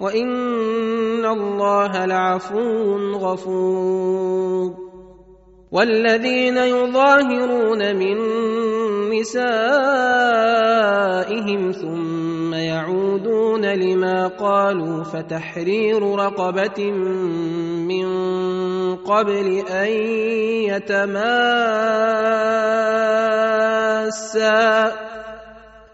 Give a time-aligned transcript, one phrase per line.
[0.00, 4.88] وإن الله لعفو غفور.
[5.72, 8.16] والذين يظاهرون من
[9.10, 9.62] نسائهم
[11.72, 16.90] ثم يعودون لما قالوا فتحرير رقبة
[17.90, 18.06] من
[18.96, 19.92] قبل أن
[20.72, 21.28] يتماسا.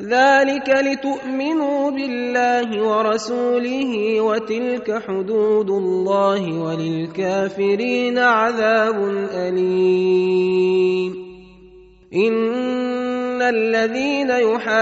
[0.00, 11.12] ذلك لتؤمنوا بالله ورسوله وتلك حدود الله وللكافرين عذاب أليم.
[12.14, 14.72] إن الذين يحادون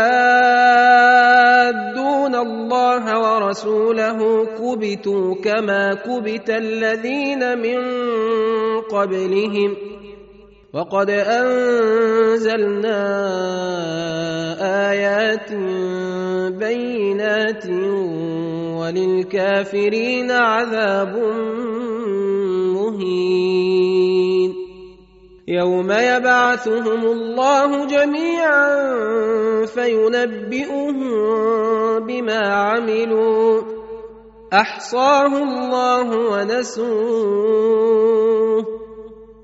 [2.35, 7.79] الله ورسوله كبتوا كما كبت الذين من
[8.81, 9.90] قبلهم
[10.75, 13.03] وقد أنزلنا
[14.91, 15.53] آيات
[16.59, 17.67] بينات
[18.79, 21.17] وللكافرين عذاب
[22.75, 24.55] مهين.
[25.49, 28.87] يوم يبعثهم الله جميعا
[29.67, 31.01] فينبئهم
[32.07, 33.63] بما عملوا.
[34.53, 37.41] أحصاه الله ونسوه.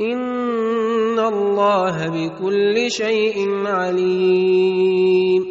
[0.00, 5.44] ان الله بكل شيء عليم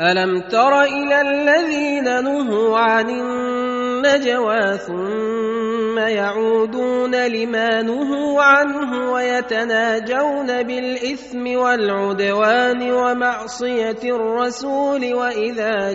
[0.00, 12.92] الم تر إلى الذين نهوا عن النجوى ثم يعودون لما نهوا عنه ويتناجون بالاثم والعدوان
[12.92, 15.92] ومعصيه الرسول واذا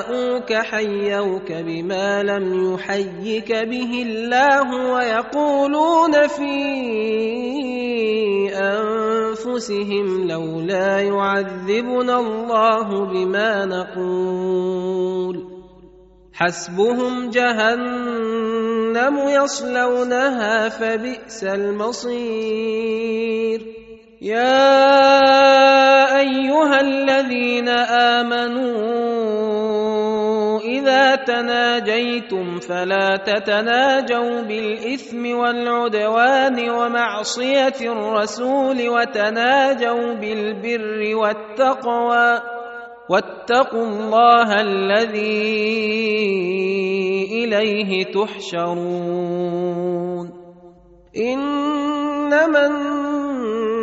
[0.00, 6.54] جاءوك حيوك بما لم يحيك به الله ويقولون في
[8.54, 15.36] أنفسهم لولا يعذبنا الله بما نقول.
[16.32, 22.80] حسبهم جهنم يصلونها فبئس المصير.
[24.22, 25.00] يا
[26.20, 29.19] أيها الذين آمنوا
[30.80, 42.42] اذا تناجيتم فلا تتناجوا بالاثم والعدوان ومعصيه الرسول وتناجوا بالبر والتقوى
[43.08, 45.60] واتقوا الله الذي
[47.44, 49.50] اليه تحشرون
[51.16, 52.66] انما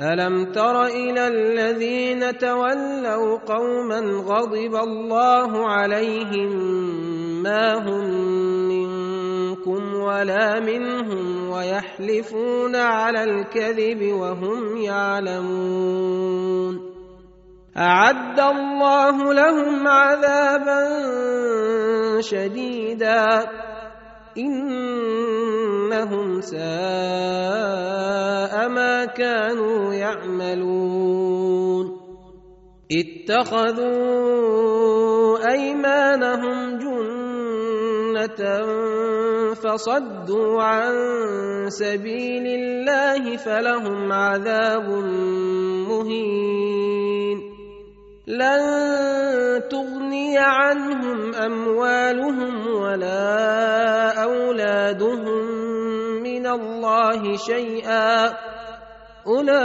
[0.00, 6.52] الم تر إلى الذين تولوا قوما غضب الله عليهم
[7.42, 8.04] ما هم
[8.68, 16.10] منكم ولا منهم ويحلفون على الكذب وهم يعلمون
[17.76, 21.00] اعد الله لهم عذابا
[22.20, 23.48] شديدا
[24.46, 26.60] إنهم ساء
[28.68, 32.00] ما كانوا يعملون.
[32.92, 34.20] اتخذوا
[35.50, 38.60] أيمانهم جنة
[39.54, 40.94] فصدوا عن
[41.68, 44.88] سبيل الله فلهم عذاب
[45.88, 47.38] مهين.
[48.26, 48.60] لن
[49.70, 53.89] تغني عنهم أموالهم ولا
[56.54, 58.26] الله شيئا.
[59.26, 59.58] أولئك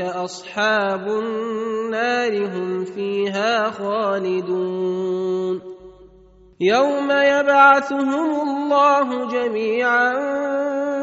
[0.00, 5.60] أصحاب النار هم فيها خالدون.
[6.60, 10.12] يوم يبعثهم الله جميعا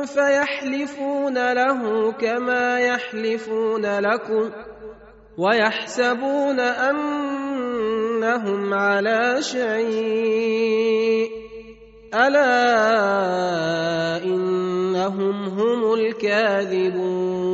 [0.05, 4.51] فيحلفون له كما يحلفون لكم
[5.37, 7.13] ويحسبون أنهم
[8.73, 11.38] على شيء.
[12.13, 12.63] ألا
[14.23, 17.49] إنهم هم الكاذبون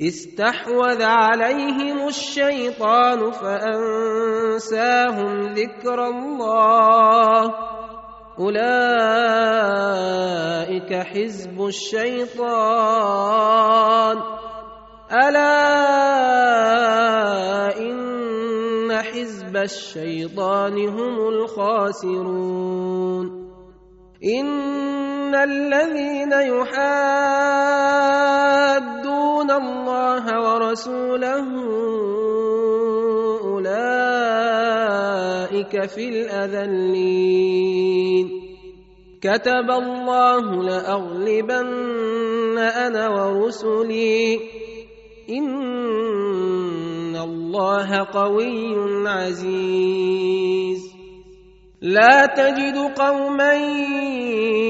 [0.00, 4.72] استحوذ عليهم الشيطان فأنساهم
[5.52, 7.54] ذكر الله
[8.38, 9.34] أولئك
[10.94, 12.94] حزب الشيطان
[15.12, 15.64] ألا
[17.78, 18.03] إن
[19.14, 23.26] حزب الشيطان هم الخاسرون.
[24.24, 26.74] إن الذين يحادون
[29.50, 31.46] الله ورسوله
[33.44, 34.52] أولئك
[35.86, 37.46] في الأذلين.
[39.22, 44.40] كتب الله لأغلبن أنا ورسلي.
[45.30, 46.23] إن
[47.24, 48.74] الله قوي
[49.08, 50.94] عزيز.
[51.84, 53.52] لا تجد قوما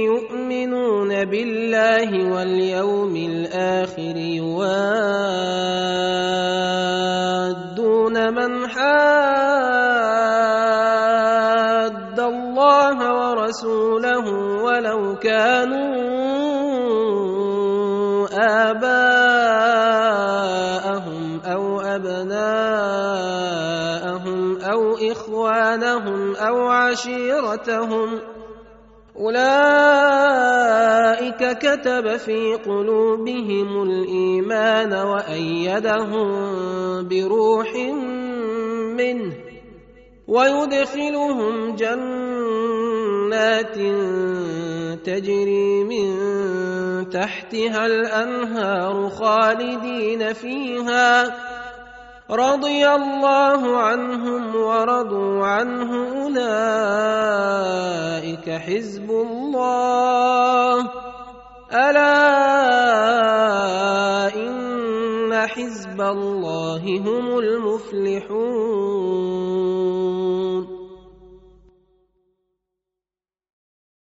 [0.03, 4.75] يؤمنون بالله واليوم الآخر يوادون
[8.35, 9.75] من حاد
[12.21, 14.27] الله ورسوله
[14.63, 16.15] ولو كانوا
[18.33, 19.14] آباءهم
[25.75, 28.21] إخوانهم أو عشيرتهم
[29.17, 30.39] أولئك
[31.59, 36.29] كتب في قلوبهم الإيمان وأيدهم
[37.09, 37.75] بروح
[38.97, 39.33] منه
[40.29, 43.75] ويدخلهم جنات
[45.05, 46.15] تجري من
[47.11, 51.25] تحتها الانهار خالدين فيها
[52.31, 55.91] رضي الله عنهم ورضوا عنه
[56.25, 56.41] أولئك
[58.51, 60.91] حزب الله.
[61.73, 62.15] ألا
[64.37, 69.04] إن حزب الله هم المفلحون.